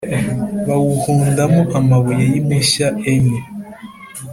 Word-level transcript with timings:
Bawuhundamo 0.67 1.61
amabuye 1.79 2.23
y 2.31 2.35
impushya 2.39 2.87
enye 3.11 3.41